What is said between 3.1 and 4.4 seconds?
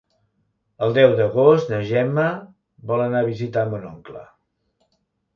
a visitar mon oncle.